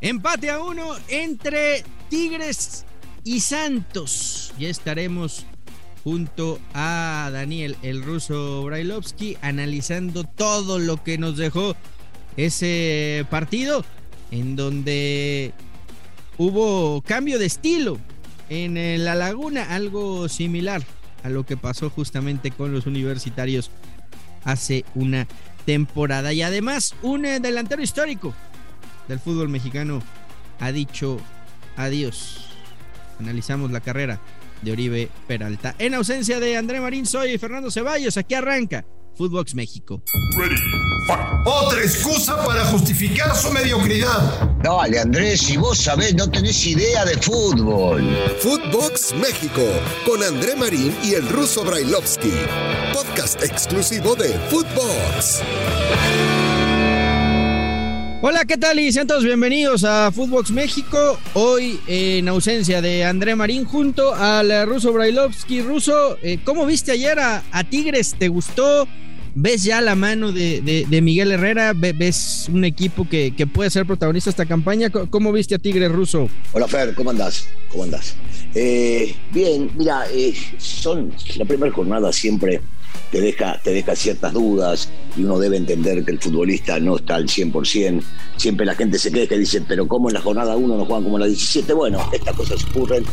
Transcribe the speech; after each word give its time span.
Empate 0.00 0.50
a 0.50 0.62
uno 0.62 0.94
entre 1.08 1.82
Tigres 2.08 2.84
y 3.24 3.40
Santos. 3.40 4.52
Ya 4.56 4.68
estaremos 4.68 5.44
junto 6.04 6.60
a 6.72 7.30
Daniel, 7.32 7.76
el 7.82 8.04
ruso 8.04 8.62
Brailovsky, 8.62 9.36
analizando 9.42 10.22
todo 10.22 10.78
lo 10.78 11.02
que 11.02 11.18
nos 11.18 11.36
dejó 11.36 11.74
ese 12.36 13.26
partido 13.28 13.84
en 14.30 14.54
donde 14.54 15.52
hubo 16.36 17.02
cambio 17.02 17.40
de 17.40 17.46
estilo 17.46 17.98
en 18.48 19.04
la 19.04 19.16
laguna, 19.16 19.74
algo 19.74 20.28
similar 20.28 20.80
a 21.24 21.28
lo 21.28 21.44
que 21.44 21.56
pasó 21.56 21.90
justamente 21.90 22.52
con 22.52 22.72
los 22.72 22.86
universitarios 22.86 23.72
hace 24.44 24.84
una 24.94 25.26
temporada. 25.66 26.32
Y 26.32 26.42
además, 26.42 26.94
un 27.02 27.24
eh, 27.24 27.40
delantero 27.40 27.82
histórico 27.82 28.32
del 29.08 29.18
fútbol 29.18 29.48
mexicano 29.48 30.02
ha 30.60 30.70
dicho 30.72 31.18
adiós. 31.76 32.48
Analizamos 33.18 33.70
la 33.70 33.80
carrera 33.80 34.20
de 34.62 34.72
Oribe 34.72 35.10
Peralta. 35.26 35.74
En 35.78 35.94
ausencia 35.94 36.40
de 36.40 36.56
André 36.56 36.80
Marín, 36.80 37.06
soy 37.06 37.38
Fernando 37.38 37.70
Ceballos. 37.70 38.16
Aquí 38.16 38.34
arranca 38.34 38.84
Footbox 39.16 39.54
México. 39.54 40.02
Otra 41.44 41.80
excusa 41.80 42.44
para 42.44 42.64
justificar 42.66 43.34
su 43.34 43.50
mediocridad. 43.50 44.58
Dale, 44.62 45.00
Andrés, 45.00 45.40
si 45.40 45.56
vos 45.56 45.78
sabés, 45.78 46.14
no 46.14 46.30
tenés 46.30 46.66
idea 46.66 47.04
de 47.04 47.16
fútbol. 47.16 48.04
Footbox 48.40 49.14
México, 49.14 49.62
con 50.04 50.22
André 50.22 50.54
Marín 50.54 50.94
y 51.02 51.14
el 51.14 51.28
ruso 51.28 51.64
Brailovsky. 51.64 52.32
Podcast 52.92 53.42
exclusivo 53.42 54.14
de 54.14 54.38
Footbox. 54.50 55.42
Hola, 58.20 58.44
¿qué 58.44 58.56
tal? 58.56 58.80
Y 58.80 58.90
sean 58.90 59.06
bienvenidos 59.22 59.84
a 59.84 60.10
Footbox 60.10 60.50
México. 60.50 61.16
Hoy 61.34 61.78
en 61.86 62.26
ausencia 62.26 62.82
de 62.82 63.04
André 63.04 63.36
Marín 63.36 63.64
junto 63.64 64.12
al 64.12 64.66
ruso 64.66 64.92
Brailovsky. 64.92 65.62
Ruso, 65.62 66.18
eh, 66.20 66.40
¿cómo 66.42 66.66
viste 66.66 66.90
ayer 66.90 67.20
a, 67.20 67.44
Tigres? 67.70 68.16
¿Te 68.18 68.26
gustó? 68.26 68.88
¿Ves 69.36 69.62
ya 69.62 69.80
la 69.80 69.94
mano 69.94 70.32
de, 70.32 71.00
Miguel 71.00 71.30
Herrera? 71.30 71.74
¿Ves 71.74 72.48
un 72.52 72.64
equipo 72.64 73.08
que, 73.08 73.32
puede 73.54 73.70
ser 73.70 73.86
protagonista 73.86 74.30
esta 74.30 74.46
campaña? 74.46 74.90
¿Cómo 74.90 75.30
viste 75.30 75.54
a 75.54 75.58
Tigres 75.58 75.92
ruso? 75.92 76.28
Hola 76.50 76.66
Fer, 76.66 76.96
¿cómo 76.96 77.10
andás? 77.10 77.46
¿Cómo 77.70 77.84
andás? 77.84 78.16
Eh, 78.52 79.14
bien, 79.32 79.70
mira, 79.76 80.06
eh, 80.12 80.34
son 80.58 81.12
la 81.36 81.44
primera 81.44 81.72
jornada 81.72 82.12
siempre 82.12 82.60
te 83.10 83.20
deja, 83.20 83.58
te 83.62 83.70
deja 83.72 83.96
ciertas 83.96 84.32
dudas 84.32 84.90
y 85.16 85.24
uno 85.24 85.38
debe 85.38 85.56
entender 85.56 86.04
que 86.04 86.12
el 86.12 86.18
futbolista 86.18 86.78
no 86.78 86.96
está 86.96 87.16
al 87.16 87.26
100%. 87.26 88.02
Siempre 88.36 88.66
la 88.66 88.74
gente 88.74 88.98
se 88.98 89.10
queja 89.10 89.34
y 89.34 89.40
dice, 89.40 89.62
pero 89.66 89.88
¿cómo 89.88 90.08
en 90.08 90.14
la 90.14 90.20
jornada 90.20 90.56
1 90.56 90.76
no 90.76 90.84
juegan 90.84 91.04
como 91.04 91.16
en 91.16 91.22
la 91.22 91.26
17? 91.26 91.72
Bueno, 91.72 91.98
estas 92.12 92.36
cosas 92.36 92.64
ocurren 92.64 93.04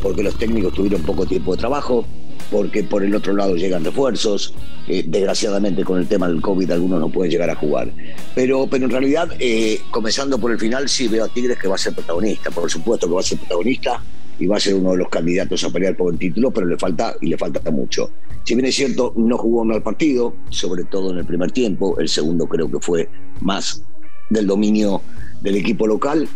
porque 0.00 0.22
los 0.22 0.36
técnicos 0.36 0.72
tuvieron 0.72 1.02
poco 1.02 1.26
tiempo 1.26 1.54
de 1.54 1.58
trabajo, 1.58 2.04
porque 2.50 2.82
por 2.82 3.04
el 3.04 3.14
otro 3.14 3.34
lado 3.34 3.54
llegan 3.54 3.84
refuerzos. 3.84 4.54
Eh, 4.88 5.04
desgraciadamente 5.06 5.84
con 5.84 6.00
el 6.00 6.08
tema 6.08 6.26
del 6.26 6.40
COVID 6.40 6.68
algunos 6.72 6.98
no 6.98 7.08
pueden 7.08 7.30
llegar 7.30 7.50
a 7.50 7.54
jugar. 7.54 7.92
Pero, 8.34 8.66
pero 8.66 8.86
en 8.86 8.90
realidad, 8.90 9.30
eh, 9.38 9.80
comenzando 9.90 10.38
por 10.38 10.50
el 10.50 10.58
final, 10.58 10.88
sí 10.88 11.06
veo 11.06 11.24
a 11.24 11.28
Tigres 11.28 11.58
que 11.58 11.68
va 11.68 11.76
a 11.76 11.78
ser 11.78 11.94
protagonista. 11.94 12.50
Por 12.50 12.68
supuesto 12.70 13.06
que 13.06 13.14
va 13.14 13.20
a 13.20 13.24
ser 13.24 13.38
protagonista 13.38 14.02
y 14.42 14.46
va 14.48 14.56
a 14.56 14.60
ser 14.60 14.74
uno 14.74 14.90
de 14.90 14.96
los 14.96 15.08
candidatos 15.08 15.62
a 15.62 15.70
pelear 15.70 15.96
por 15.96 16.12
el 16.12 16.18
título, 16.18 16.50
pero 16.50 16.66
le 16.66 16.76
falta 16.76 17.14
y 17.20 17.28
le 17.28 17.38
falta 17.38 17.70
mucho. 17.70 18.10
Si 18.42 18.56
bien 18.56 18.66
es 18.66 18.74
cierto, 18.74 19.12
no 19.16 19.38
jugó 19.38 19.64
mal 19.64 19.84
partido, 19.84 20.34
sobre 20.50 20.82
todo 20.82 21.12
en 21.12 21.18
el 21.18 21.24
primer 21.24 21.52
tiempo, 21.52 21.96
el 22.00 22.08
segundo 22.08 22.48
creo 22.48 22.68
que 22.68 22.80
fue 22.80 23.08
más 23.40 23.84
del 24.30 24.48
dominio 24.48 25.00
del 25.42 25.54
equipo 25.54 25.86
local. 25.86 26.28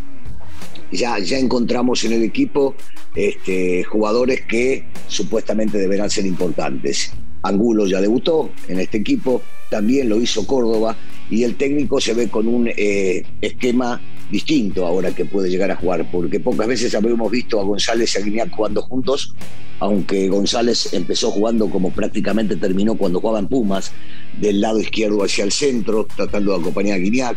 Ya, 0.93 1.19
ya 1.19 1.37
encontramos 1.37 2.05
en 2.05 2.13
el 2.13 2.23
equipo 2.23 2.77
este, 3.17 3.83
jugadores 3.83 4.43
que 4.43 4.87
supuestamente 5.09 5.79
deberán 5.79 6.09
ser 6.09 6.27
importantes. 6.27 7.13
Angulo 7.43 7.89
ya 7.89 8.01
debutó 8.01 8.51
en 8.69 8.79
este 8.79 8.99
equipo, 8.99 9.43
también 9.69 10.09
lo 10.09 10.21
hizo 10.21 10.47
Córdoba 10.47 10.97
y 11.29 11.43
el 11.43 11.57
técnico 11.57 12.01
se 12.01 12.15
ve 12.15 12.29
con 12.29 12.47
un 12.47 12.69
eh, 12.69 13.25
esquema 13.41 14.01
distinto 14.31 14.87
ahora 14.87 15.15
que 15.15 15.25
puede 15.25 15.51
llegar 15.51 15.71
a 15.71 15.77
jugar, 15.77 16.11
porque 16.11 16.41
pocas 16.41 16.67
veces 16.67 16.95
habíamos 16.95 17.31
visto 17.31 17.61
a 17.61 17.65
González 17.65 18.15
y 18.15 18.19
a 18.19 18.25
Guiñac 18.25 18.51
jugando 18.51 18.83
juntos, 18.83 19.35
aunque 19.81 20.29
González 20.29 20.93
empezó 20.93 21.31
jugando 21.31 21.69
como 21.71 21.91
prácticamente 21.91 22.57
terminó 22.57 22.97
cuando 22.97 23.21
jugaba 23.21 23.39
en 23.39 23.49
Pumas, 23.49 23.93
del 24.41 24.61
lado 24.61 24.81
izquierdo 24.81 25.23
hacia 25.23 25.45
el 25.45 25.53
centro, 25.53 26.07
tratando 26.17 26.53
de 26.53 26.61
acompañar 26.61 26.97
a 26.97 26.99
Guiñac. 26.99 27.37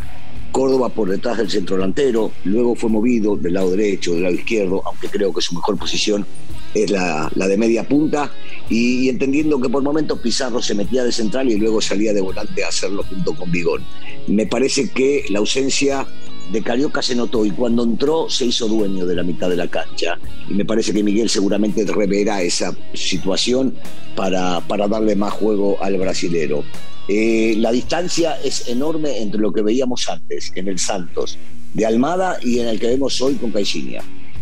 Córdoba 0.52 0.90
por 0.90 1.08
detrás 1.10 1.38
del 1.38 1.50
centro 1.50 1.76
delantero, 1.76 2.32
luego 2.44 2.74
fue 2.74 2.90
movido 2.90 3.38
del 3.38 3.54
lado 3.54 3.70
derecho, 3.70 4.14
del 4.14 4.24
lado 4.24 4.36
izquierdo, 4.36 4.82
aunque 4.84 5.08
creo 5.08 5.32
que 5.32 5.42
su 5.42 5.54
mejor 5.54 5.78
posición 5.78 6.26
es 6.74 6.90
la, 6.90 7.30
de 7.36 7.58
media 7.58 7.88
punta, 7.88 8.32
y, 8.70 9.10
entendiendo 9.10 9.60
que 9.60 9.70
por 9.70 9.84
momentos 9.84 10.20
Pizarro 10.20 10.62
se 10.62 10.76
metía 10.76 11.04
de 11.04 11.12
central 11.12 11.50
y 11.50 11.58
luego 11.58 11.82
salía 11.82 12.14
de 12.14 12.22
volante 12.22 12.64
a 12.64 12.70
hacerlo 12.70 13.04
junto 13.04 13.36
con 13.36 13.52
Bigón. 13.52 13.84
Me 14.28 14.46
parece 14.46 14.90
que 14.90 15.26
la 15.30 15.40
ausencia 15.40 16.08
de 16.52 16.62
Carioca 16.64 17.02
se 17.02 17.16
notó 17.16 17.46
y 17.46 17.52
cuando 17.52 17.84
entró 17.84 18.30
se 18.30 18.46
hizo 18.46 18.68
dueño 18.68 19.06
de 19.06 19.16
la 19.16 19.24
mitad 19.24 19.50
de 19.50 19.56
la 19.56 19.68
cancha. 19.68 20.18
Y 20.50 20.54
me 20.54 20.66
parece 20.66 20.94
que 20.94 21.04
Miguel 21.04 21.30
seguramente 21.30 21.86
reverá 21.86 22.42
esa 22.42 22.76
situación 22.94 23.76
para, 24.16 24.60
para 24.62 24.88
darle 24.88 25.16
más 25.16 25.34
juego 25.34 25.82
al 25.82 25.98
brasilero. 25.98 26.64
Eh, 27.08 27.56
la 27.58 27.72
distancia 27.72 28.38
es 28.44 28.68
enorme 28.68 29.20
entre 29.20 29.42
lo 29.42 29.52
que 29.52 29.62
veíamos 29.62 30.10
antes 30.10 30.52
en 30.56 30.68
el 30.68 30.80
Santos 30.80 31.38
de 31.74 31.86
Almada 31.86 32.38
y 32.44 32.60
en 32.60 32.68
el 32.68 32.80
que 32.80 32.88
vemos 32.88 33.22
hoy 33.22 33.36
con 33.36 33.52
Caixinha. 33.52 34.02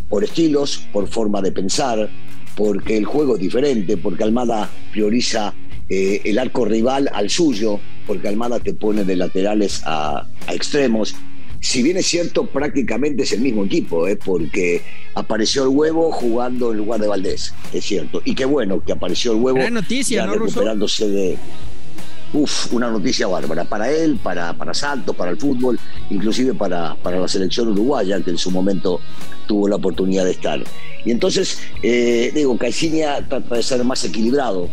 Por 0.09 0.23
estilos, 0.23 0.83
por 0.93 1.07
forma 1.07 1.41
de 1.41 1.51
pensar, 1.51 2.09
porque 2.55 2.97
el 2.97 3.05
juego 3.05 3.35
es 3.35 3.41
diferente, 3.41 3.97
porque 3.97 4.23
Almada 4.23 4.69
prioriza 4.91 5.53
eh, 5.89 6.21
el 6.25 6.39
arco 6.39 6.65
rival 6.65 7.09
al 7.13 7.29
suyo, 7.29 7.79
porque 8.05 8.27
Almada 8.27 8.59
te 8.59 8.73
pone 8.73 9.03
de 9.03 9.15
laterales 9.15 9.81
a, 9.85 10.25
a 10.47 10.53
extremos 10.53 11.13
si 11.59 11.83
bien 11.83 11.97
es 11.97 12.05
cierto, 12.05 12.45
prácticamente 12.45 13.23
es 13.23 13.31
el 13.31 13.41
mismo 13.41 13.65
equipo, 13.65 14.07
¿eh? 14.07 14.15
porque 14.15 14.81
apareció 15.15 15.63
el 15.63 15.69
huevo 15.69 16.11
jugando 16.11 16.71
en 16.71 16.77
lugar 16.77 16.99
de 16.99 17.07
Valdés, 17.07 17.53
es 17.73 17.85
cierto. 17.85 18.21
Y 18.25 18.35
qué 18.35 18.45
bueno 18.45 18.83
que 18.83 18.91
apareció 18.91 19.31
el 19.31 19.39
huevo. 19.39 19.57
Gran 19.57 19.73
noticia, 19.73 20.25
¿no, 20.25 20.33
recuperándose 20.33 21.07
de. 21.07 21.37
Uf, 22.33 22.73
una 22.73 22.91
noticia 22.91 23.25
bárbara 23.25 23.63
para 23.63 23.89
él, 23.89 24.19
para, 24.21 24.53
para 24.53 24.73
Santos, 24.73 25.15
para 25.15 25.31
el 25.31 25.37
fútbol, 25.37 25.79
inclusive 26.09 26.53
para, 26.53 26.95
para 26.95 27.19
la 27.19 27.27
selección 27.27 27.69
uruguaya, 27.69 28.19
que 28.21 28.31
en 28.31 28.37
su 28.37 28.51
momento 28.51 28.99
tuvo 29.47 29.69
la 29.69 29.77
oportunidad 29.77 30.25
de 30.25 30.31
estar. 30.31 30.61
Y 31.05 31.11
entonces, 31.11 31.59
eh, 31.81 32.31
digo, 32.35 32.57
Caixinha 32.57 33.25
trata 33.29 33.55
de 33.55 33.63
ser 33.63 33.81
más 33.85 34.03
equilibrado, 34.03 34.69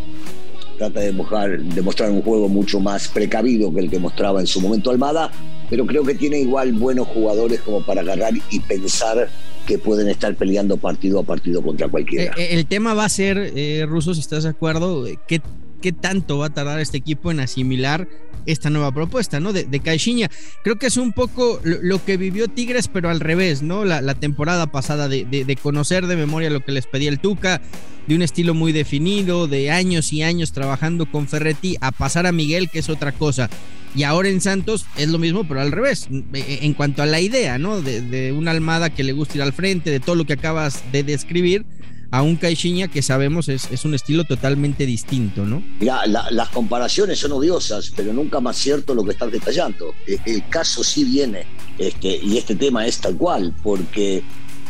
trata 0.76 1.00
de 1.00 1.12
mostrar, 1.12 2.10
un 2.10 2.22
juego 2.22 2.48
mucho 2.48 2.80
más 2.80 3.08
precavido 3.08 3.72
que 3.72 3.80
el 3.80 3.90
que 3.90 3.98
mostraba 3.98 4.40
en 4.40 4.46
su 4.46 4.60
momento 4.60 4.90
Almada, 4.90 5.30
pero 5.70 5.86
creo 5.86 6.04
que 6.04 6.14
tiene 6.14 6.40
igual 6.40 6.72
buenos 6.72 7.08
jugadores 7.08 7.60
como 7.60 7.84
para 7.84 8.02
agarrar 8.02 8.32
y 8.50 8.60
pensar 8.60 9.28
que 9.66 9.78
pueden 9.78 10.08
estar 10.08 10.34
peleando 10.34 10.76
partido 10.76 11.20
a 11.20 11.22
partido 11.22 11.62
contra 11.62 11.88
cualquiera. 11.88 12.32
Eh, 12.36 12.42
eh, 12.42 12.48
el 12.52 12.66
tema 12.66 12.94
va 12.94 13.04
a 13.04 13.08
ser, 13.08 13.52
eh, 13.56 13.86
Russo, 13.88 14.14
si 14.14 14.20
estás 14.20 14.44
de 14.44 14.50
acuerdo, 14.50 15.04
¿qué, 15.26 15.40
¿qué 15.80 15.92
tanto 15.92 16.38
va 16.38 16.46
a 16.46 16.50
tardar 16.54 16.80
este 16.80 16.98
equipo 16.98 17.30
en 17.30 17.40
asimilar 17.40 18.08
esta 18.46 18.70
nueva 18.70 18.92
propuesta, 18.92 19.40
¿no? 19.40 19.52
De, 19.52 19.64
de 19.64 19.80
Caixinha. 19.80 20.30
Creo 20.62 20.76
que 20.76 20.86
es 20.86 20.96
un 20.96 21.12
poco 21.12 21.60
lo, 21.62 22.04
que 22.04 22.16
vivió 22.16 22.48
Tigres, 22.48 22.88
pero 22.88 23.10
al 23.10 23.20
revés, 23.20 23.62
¿no? 23.62 23.84
La, 23.84 24.00
la 24.00 24.14
temporada 24.14 24.66
pasada 24.66 25.08
de, 25.08 25.24
de, 25.24 25.56
conocer 25.56 26.06
de 26.06 26.16
memoria 26.16 26.50
lo 26.50 26.64
que 26.64 26.72
les 26.72 26.86
pedía 26.86 27.10
el 27.10 27.18
Tuca, 27.18 27.60
de 28.06 28.14
un 28.14 28.22
estilo 28.22 28.54
muy 28.54 28.72
definido, 28.72 29.46
de 29.46 29.70
años 29.70 30.12
y 30.12 30.22
años 30.22 30.52
trabajando 30.52 31.10
con 31.10 31.28
Ferretti, 31.28 31.76
a 31.80 31.92
pasar 31.92 32.26
a 32.26 32.32
Miguel, 32.32 32.68
que 32.70 32.80
es 32.80 32.88
otra 32.88 33.12
cosa. 33.12 33.48
Y 33.94 34.02
ahora 34.02 34.28
en 34.28 34.40
Santos 34.40 34.86
es 34.96 35.08
lo 35.08 35.18
mismo, 35.18 35.46
pero 35.46 35.60
al 35.60 35.70
revés. 35.70 36.08
En 36.10 36.74
cuanto 36.74 37.02
a 37.02 37.06
la 37.06 37.20
idea, 37.20 37.58
¿no? 37.58 37.80
De, 37.80 38.32
una 38.32 38.50
almada 38.50 38.90
que 38.90 39.04
le 39.04 39.12
gusta 39.12 39.36
ir 39.36 39.42
al 39.42 39.52
frente, 39.52 39.90
de 39.90 40.00
todo 40.00 40.16
lo 40.16 40.24
que 40.24 40.32
acabas 40.32 40.82
de 40.90 41.04
describir, 41.04 41.64
a 42.10 42.22
un 42.22 42.36
Caixinha 42.36 42.88
que 42.88 43.02
sabemos 43.02 43.48
es, 43.48 43.68
es 43.70 43.84
un 43.84 43.94
estilo 43.94 44.24
totalmente 44.24 44.86
distinto, 44.86 45.44
¿no? 45.44 45.62
Ya, 45.80 46.06
las 46.06 46.48
comparaciones 46.50 47.18
son 47.18 47.32
odiosas, 47.32 47.92
pero 47.94 48.12
nunca 48.12 48.40
más 48.40 48.56
cierto 48.56 48.94
lo 48.94 49.04
que 49.04 49.12
estás 49.12 49.30
detallando. 49.32 49.94
E, 50.06 50.18
el, 50.26 50.48
caso 50.48 50.84
sí 50.84 51.04
viene, 51.04 51.46
este, 51.78 52.20
y 52.22 52.38
este 52.38 52.54
tema 52.54 52.86
es 52.86 52.98
tal 52.98 53.16
cual, 53.16 53.54
porque 53.62 54.22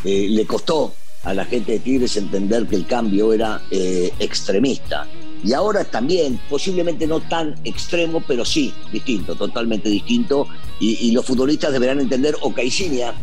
eh, 0.03 0.27
le 0.29 0.45
costó 0.45 0.93
a 1.23 1.33
la 1.33 1.45
gente 1.45 1.73
de 1.73 1.79
Tigres 1.79 2.17
entender 2.17 2.67
que 2.67 2.75
el 2.75 2.85
cambio 2.85 3.33
era 3.33 3.61
eh, 3.71 4.11
extremista 4.19 5.07
y 5.45 5.53
ahora 5.53 5.83
también, 5.83 6.39
posiblemente 6.49 7.05
no 7.05 7.19
tan 7.19 7.53
extremo, 7.63 8.23
pero 8.27 8.43
sí 8.43 8.73
distinto, 8.91 9.35
totalmente 9.35 9.89
distinto. 9.89 10.47
Y, 10.79 11.11
los 11.11 11.23
futbolistas 11.23 11.71
deberán 11.71 11.99
entender, 11.99 12.35
o 12.41 12.51
Caixinha 12.51 13.13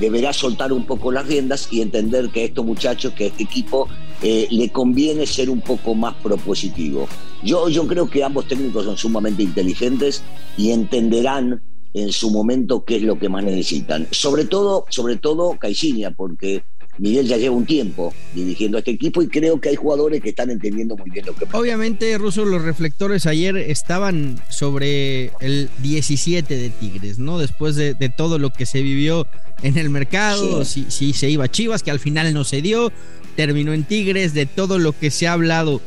deberá 0.00 0.32
soltar 0.32 0.72
un 0.72 0.86
poco 0.86 1.12
las 1.12 1.26
riendas 1.26 1.68
y 1.70 1.82
entender 1.82 2.30
que 2.30 2.40
a 2.40 2.44
estos 2.44 2.64
muchachos, 2.64 3.12
que 3.12 3.24
a 3.24 3.26
este 3.28 3.42
equipo, 3.42 3.88
eh, 4.22 4.48
le 4.50 4.70
conviene 4.70 5.26
ser 5.26 5.50
un 5.50 5.60
poco 5.60 5.94
más 5.94 6.14
propositivo. 6.14 7.06
Yo, 7.42 7.68
yo 7.68 7.86
creo 7.86 8.08
que 8.08 8.24
ambos 8.24 8.48
técnicos 8.48 8.84
son 8.84 8.96
sumamente 8.96 9.42
inteligentes 9.42 10.22
y 10.56 10.70
entenderán 10.70 11.62
en 11.94 12.12
su 12.12 12.30
momento 12.30 12.84
qué 12.84 12.96
es 12.96 13.02
lo 13.02 13.18
que 13.18 13.28
más 13.28 13.44
necesitan. 13.44 14.06
Sobre 14.10 14.44
todo, 14.44 14.84
sobre 14.88 15.16
todo 15.16 15.56
Caixinha, 15.58 16.10
porque 16.12 16.64
Miguel 16.98 17.26
ya 17.26 17.36
lleva 17.36 17.54
un 17.54 17.64
tiempo 17.64 18.12
dirigiendo 18.34 18.76
a 18.76 18.80
este 18.80 18.90
equipo 18.90 19.22
y 19.22 19.28
creo 19.28 19.60
que 19.60 19.70
hay 19.70 19.76
jugadores 19.76 20.20
que 20.20 20.30
están 20.30 20.50
entendiendo 20.50 20.96
muy 20.96 21.10
bien 21.10 21.24
lo 21.24 21.34
que 21.34 21.46
pasa. 21.46 21.58
Obviamente, 21.58 22.16
Russo, 22.18 22.44
los 22.44 22.62
reflectores 22.62 23.26
ayer 23.26 23.56
estaban 23.56 24.40
sobre 24.50 25.30
el 25.40 25.70
17 25.82 26.56
de 26.56 26.68
Tigres, 26.70 27.18
¿no? 27.18 27.38
Después 27.38 27.76
de, 27.76 27.94
todo 28.16 28.38
lo 28.38 28.50
que 28.50 28.66
se 28.66 28.82
vivió 28.82 29.26
en 29.62 29.78
el 29.78 29.88
mercado, 29.88 30.64
si, 30.64 30.86
si, 30.88 31.12
se 31.12 31.30
iba 31.30 31.44
a 31.44 31.50
Chivas, 31.50 31.82
que 31.82 31.90
al 31.90 32.00
final 32.00 32.34
no 32.34 32.44
se 32.44 32.60
dio, 32.60 32.92
terminó 33.36 33.72
en 33.72 33.84
Tigres, 33.84 34.34
de 34.34 34.46
todo 34.46 34.78
lo 34.78 34.92
que 34.92 35.10
se 35.10 35.26
ha 35.26 35.32
hablado. 35.32 35.80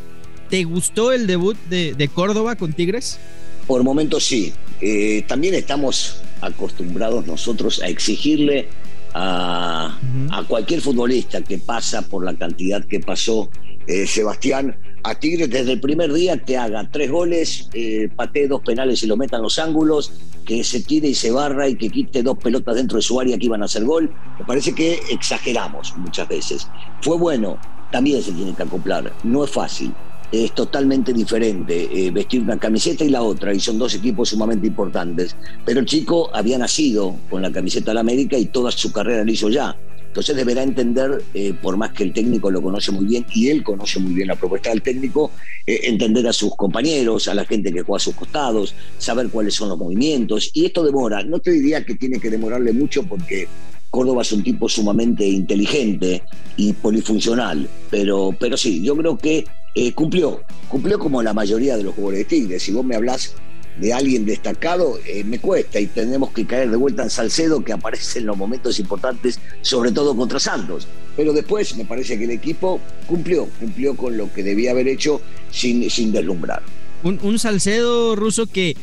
¿Te 0.49 0.63
gustó 0.63 1.11
el 1.11 1.27
debut 1.27 1.57
de, 1.69 2.09
Córdoba 2.13 2.55
con 2.55 2.73
Tigres? 2.73 3.19
Por 3.67 3.83
momentos 3.83 4.25
sí. 4.25 4.53
Eh, 4.81 5.23
también 5.27 5.55
estamos 5.55 6.17
acostumbrados 6.41 7.25
nosotros 7.25 7.81
a 7.81 7.87
exigirle 7.87 8.67
a, 9.13 9.99
cualquier 10.47 10.81
futbolista 10.81 11.41
que 11.41 11.57
pasa 11.57 12.01
por 12.01 12.25
la 12.25 12.35
cantidad 12.35 12.83
que 12.85 12.99
pasó 12.99 13.49
eh, 13.87 14.05
Sebastián 14.05 14.75
a 15.03 15.15
Tigres 15.15 15.49
desde 15.49 15.73
el 15.73 15.79
primer 15.79 16.11
día 16.13 16.37
que 16.37 16.57
haga 16.57 16.89
tres 16.89 17.11
goles, 17.11 17.69
eh, 17.73 18.09
patee 18.15 18.47
dos 18.47 18.61
penales 18.61 19.03
y 19.03 19.07
lo 19.07 19.17
meta 19.17 19.37
en 19.37 19.43
los 19.43 19.59
ángulos, 19.59 20.13
que 20.45 20.63
se 20.63 20.81
tire 20.81 21.09
y 21.09 21.15
se 21.15 21.31
barra 21.31 21.67
y 21.67 21.75
que 21.75 21.89
quite 21.89 22.23
dos 22.23 22.37
pelotas 22.37 22.75
dentro 22.75 22.97
de 22.97 23.01
su 23.01 23.19
área 23.19 23.37
que 23.37 23.45
iban 23.45 23.61
a 23.61 23.65
hacer 23.65 23.83
gol. 23.83 24.13
Me 24.39 24.45
parece 24.45 24.73
que 24.73 24.99
exageramos 25.11 25.95
muchas 25.97 26.27
veces. 26.27 26.67
Fue 27.01 27.17
bueno, 27.17 27.57
también 27.91 28.21
se 28.21 28.31
tiene 28.31 28.53
que 28.55 28.63
acoplar, 28.63 29.11
no 29.23 29.43
es 29.43 29.51
fácil 29.51 29.93
es 30.33 30.51
totalmente 30.53 31.13
diferente 31.13 31.87
eh, 31.93 32.09
vestir 32.09 32.41
una 32.41 32.57
camiseta 32.57 33.05
y 33.05 33.09
la 33.09 33.21
otra, 33.21 33.53
y 33.53 33.59
son 33.59 33.77
dos 33.77 33.93
equipos 33.93 34.29
sumamente 34.29 34.65
importantes. 34.65 35.35
Pero 35.63 35.79
el 35.79 35.85
chico 35.85 36.31
había 36.33 36.57
nacido 36.57 37.15
con 37.29 37.43
la 37.43 37.51
camiseta 37.51 37.91
de 37.91 37.95
la 37.95 38.01
América 38.01 38.35
y 38.35 38.47
toda 38.47 38.71
su 38.71 38.91
carrera 38.91 39.23
la 39.23 39.31
hizo 39.31 39.49
ya. 39.49 39.77
Entonces 40.07 40.35
deberá 40.35 40.63
entender, 40.63 41.23
eh, 41.35 41.53
por 41.53 41.77
más 41.77 41.91
que 41.91 42.03
el 42.03 42.13
técnico 42.13 42.49
lo 42.49 42.63
conoce 42.63 42.91
muy 42.91 43.05
bien 43.05 43.27
y 43.33 43.49
él 43.49 43.63
conoce 43.63 43.99
muy 43.99 44.13
bien 44.13 44.27
la 44.27 44.35
propuesta 44.35 44.71
del 44.71 44.81
técnico, 44.81 45.29
eh, 45.67 45.81
entender 45.83 46.27
a 46.27 46.33
sus 46.33 46.55
compañeros, 46.55 47.27
a 47.27 47.35
la 47.35 47.45
gente 47.45 47.71
que 47.71 47.83
juega 47.83 47.97
a 47.97 47.99
sus 47.99 48.15
costados, 48.15 48.73
saber 48.97 49.29
cuáles 49.29 49.53
son 49.53 49.69
los 49.69 49.77
movimientos. 49.77 50.49
Y 50.53 50.65
esto 50.65 50.83
demora, 50.83 51.23
no 51.23 51.37
te 51.39 51.51
diría 51.51 51.85
que 51.85 51.93
tiene 51.93 52.19
que 52.19 52.31
demorarle 52.31 52.73
mucho 52.73 53.03
porque 53.03 53.47
Córdoba 53.91 54.23
es 54.23 54.31
un 54.31 54.41
tipo 54.41 54.67
sumamente 54.67 55.27
inteligente 55.27 56.23
y 56.57 56.73
polifuncional, 56.73 57.69
pero, 57.91 58.35
pero 58.39 58.57
sí, 58.57 58.83
yo 58.83 58.95
creo 58.97 59.15
que 59.15 59.45
eh, 59.75 59.93
cumplió, 59.93 60.41
cumplió 60.69 60.99
como 60.99 61.23
la 61.23 61.33
mayoría 61.33 61.77
de 61.77 61.83
los 61.83 61.95
jugadores 61.95 62.19
de 62.19 62.25
Tigres. 62.25 62.63
Si 62.63 62.71
vos 62.71 62.85
me 62.85 62.95
hablas 62.95 63.35
de 63.79 63.93
alguien 63.93 64.25
destacado, 64.25 64.99
eh, 65.07 65.23
me 65.23 65.39
cuesta 65.39 65.79
y 65.79 65.87
tenemos 65.87 66.31
que 66.31 66.45
caer 66.45 66.69
de 66.69 66.77
vuelta 66.77 67.03
en 67.03 67.09
Salcedo, 67.09 67.63
que 67.63 67.73
aparece 67.73 68.19
en 68.19 68.27
los 68.27 68.37
momentos 68.37 68.79
importantes, 68.79 69.39
sobre 69.61 69.91
todo 69.91 70.15
contra 70.15 70.39
Santos. 70.39 70.87
Pero 71.15 71.33
después 71.33 71.75
me 71.75 71.85
parece 71.85 72.17
que 72.17 72.25
el 72.25 72.31
equipo 72.31 72.79
cumplió, 73.07 73.47
cumplió 73.59 73.95
con 73.95 74.17
lo 74.17 74.31
que 74.31 74.43
debía 74.43 74.71
haber 74.71 74.87
hecho 74.87 75.21
sin, 75.51 75.89
sin 75.89 76.11
deslumbrar. 76.11 76.61
Un, 77.03 77.37
Salcedo 77.37 78.15
ruso 78.15 78.45
que 78.45 78.77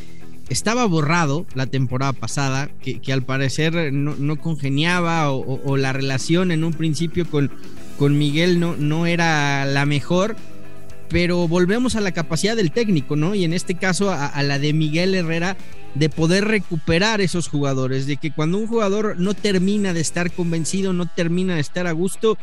estaba 0.49 0.85
borrado 0.85 1.47
la 1.55 1.65
temporada 1.65 2.13
pasada, 2.13 2.69
que, 2.83 2.99
que 2.99 3.13
al 3.13 3.23
parecer 3.23 3.91
no, 3.91 4.39
congeniaba 4.39 5.31
o, 5.31 5.77
la 5.77 5.91
relación 5.91 6.51
en 6.51 6.63
un 6.63 6.73
principio 6.73 7.27
con, 7.27 7.49
con 7.97 8.17
Miguel 8.17 8.59
no, 8.59 8.75
no 8.75 9.07
era 9.07 9.65
la 9.65 9.87
mejor, 9.87 10.35
pero 11.11 11.47
volvemos 11.47 11.95
a 11.95 12.01
la 12.01 12.13
capacidad 12.13 12.55
del 12.55 12.71
técnico, 12.71 13.15
¿no? 13.15 13.35
Y 13.35 13.43
en 13.43 13.53
este 13.53 13.75
caso 13.75 14.11
a, 14.11 14.41
la 14.43 14.59
de 14.59 14.73
Miguel 14.73 15.13
Herrera 15.13 15.57
de 15.93 16.09
poder 16.09 16.45
recuperar 16.45 17.19
esos 17.19 17.49
jugadores, 17.49 18.07
de 18.07 18.15
que 18.15 18.31
cuando 18.31 18.57
un 18.57 18.67
jugador 18.67 19.19
no 19.19 19.33
termina 19.33 19.93
de 19.93 19.99
estar 19.99 20.31
convencido, 20.31 20.93
no 20.93 21.05
termina 21.05 21.55
de 21.55 21.61
estar 21.61 21.85
a 21.85 21.91
gusto, 21.91 22.37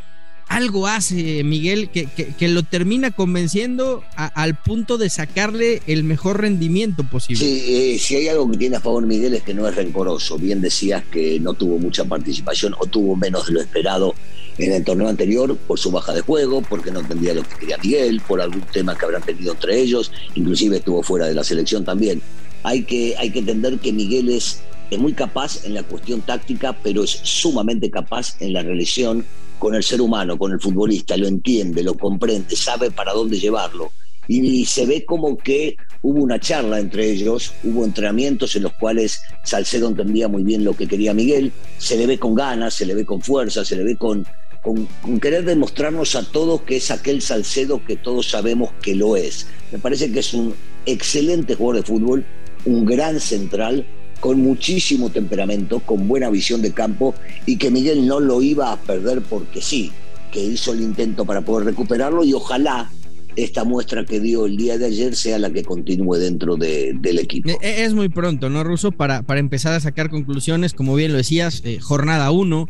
algo 0.48 0.86
hace 0.86 1.44
Miguel 1.44 1.90
que, 1.90 2.06
que, 2.06 2.48
lo 2.48 2.62
termina 2.62 3.10
convenciendo 3.10 4.02
al 4.16 4.54
punto 4.54 4.96
de 4.96 5.10
sacarle 5.10 5.82
el 5.86 6.04
mejor 6.04 6.40
rendimiento 6.40 7.04
posible. 7.04 7.44
Sí, 7.44 7.64
eh, 7.68 7.98
si 7.98 8.16
hay 8.16 8.28
algo 8.28 8.50
que 8.50 8.56
tiene 8.56 8.76
a 8.76 8.80
favor 8.80 9.06
Miguel 9.06 9.34
es 9.34 9.42
que 9.42 9.52
no 9.52 9.68
es 9.68 9.74
rencoroso. 9.74 10.38
Bien 10.38 10.60
decías 10.60 11.04
que 11.10 11.38
no 11.40 11.54
tuvo 11.54 11.78
mucha 11.78 12.04
participación 12.04 12.74
o 12.78 12.86
tuvo 12.86 13.14
menos 13.14 13.46
de 13.46 13.52
lo 13.52 13.60
esperado 13.60 14.14
en 14.58 14.72
el 14.72 14.84
torneo 14.84 15.08
anterior 15.08 15.56
por 15.56 15.78
su 15.78 15.90
baja 15.90 16.12
de 16.12 16.20
juego, 16.20 16.62
porque 16.62 16.90
no 16.90 17.00
entendía 17.00 17.34
lo 17.34 17.42
que 17.42 17.56
quería 17.56 17.78
Miguel, 17.78 18.20
por 18.26 18.40
algún 18.40 18.62
tema 18.72 18.96
que 18.96 19.04
habrán 19.04 19.22
tenido 19.22 19.52
entre 19.52 19.80
ellos, 19.80 20.12
inclusive 20.34 20.78
estuvo 20.78 21.02
fuera 21.02 21.26
de 21.26 21.34
la 21.34 21.44
selección 21.44 21.84
también. 21.84 22.20
Hay 22.64 22.82
que, 22.82 23.14
hay 23.16 23.30
que 23.30 23.38
entender 23.38 23.78
que 23.78 23.92
Miguel 23.92 24.28
es, 24.30 24.60
es 24.90 24.98
muy 24.98 25.12
capaz 25.12 25.64
en 25.64 25.74
la 25.74 25.82
cuestión 25.84 26.20
táctica, 26.22 26.76
pero 26.82 27.04
es 27.04 27.10
sumamente 27.10 27.90
capaz 27.90 28.36
en 28.40 28.52
la 28.52 28.62
relación 28.62 29.24
con 29.58 29.74
el 29.74 29.82
ser 29.82 30.00
humano, 30.00 30.38
con 30.38 30.52
el 30.52 30.60
futbolista, 30.60 31.16
lo 31.16 31.26
entiende, 31.26 31.82
lo 31.82 31.94
comprende, 31.94 32.54
sabe 32.56 32.90
para 32.90 33.12
dónde 33.12 33.38
llevarlo. 33.38 33.92
Y 34.30 34.66
se 34.66 34.84
ve 34.84 35.06
como 35.06 35.38
que 35.38 35.76
hubo 36.02 36.22
una 36.22 36.38
charla 36.38 36.78
entre 36.78 37.10
ellos, 37.10 37.54
hubo 37.64 37.84
entrenamientos 37.86 38.54
en 38.56 38.64
los 38.64 38.74
cuales 38.74 39.20
Salcedo 39.42 39.88
entendía 39.88 40.28
muy 40.28 40.44
bien 40.44 40.64
lo 40.64 40.74
que 40.74 40.86
quería 40.86 41.14
Miguel, 41.14 41.50
se 41.78 41.96
le 41.96 42.06
ve 42.06 42.18
con 42.18 42.34
ganas, 42.34 42.74
se 42.74 42.84
le 42.84 42.94
ve 42.94 43.06
con 43.06 43.22
fuerza, 43.22 43.64
se 43.64 43.76
le 43.76 43.84
ve 43.84 43.96
con, 43.96 44.26
con, 44.62 44.86
querer 45.20 45.44
demostrarnos 45.44 46.14
a 46.14 46.24
todos 46.30 46.62
que 46.62 46.76
es 46.76 46.90
aquel 46.90 47.22
Salcedo 47.22 47.84
que 47.84 47.96
todos 47.96 48.30
sabemos 48.30 48.70
que 48.82 48.94
lo 48.94 49.16
es. 49.16 49.46
Me 49.72 49.78
parece 49.78 50.10
que 50.12 50.20
es 50.20 50.34
un 50.34 50.54
excelente 50.86 51.54
jugador 51.54 51.82
de 51.82 51.86
fútbol, 51.86 52.26
un 52.64 52.84
gran 52.84 53.20
central, 53.20 53.86
con 54.20 54.40
muchísimo 54.40 55.10
temperamento, 55.10 55.80
con 55.80 56.08
buena 56.08 56.28
visión 56.30 56.60
de 56.62 56.72
campo 56.72 57.14
y 57.46 57.56
que 57.56 57.70
Miguel 57.70 58.06
no 58.06 58.20
lo 58.20 58.42
iba 58.42 58.72
a 58.72 58.76
perder 58.76 59.22
porque 59.22 59.60
sí, 59.60 59.92
que 60.32 60.42
hizo 60.42 60.72
el 60.72 60.80
intento 60.80 61.24
para 61.24 61.42
poder 61.42 61.66
recuperarlo 61.66 62.24
y 62.24 62.32
ojalá 62.32 62.90
esta 63.36 63.62
muestra 63.62 64.04
que 64.04 64.18
dio 64.18 64.46
el 64.46 64.56
día 64.56 64.78
de 64.78 64.86
ayer 64.86 65.14
sea 65.14 65.38
la 65.38 65.50
que 65.50 65.62
continúe 65.62 66.16
dentro 66.16 66.56
del 66.56 67.18
equipo. 67.18 67.48
E, 67.62 67.84
es 67.84 67.94
muy 67.94 68.08
pronto, 68.08 68.50
¿no, 68.50 68.64
Ruso? 68.64 68.90
Para, 68.90 69.22
para 69.22 69.38
empezar 69.38 69.74
a 69.74 69.80
sacar 69.80 70.10
conclusiones, 70.10 70.74
como 70.74 70.96
bien 70.96 71.12
lo 71.12 71.18
decías, 71.18 71.62
eh, 71.64 71.78
jornada 71.80 72.32
1, 72.32 72.68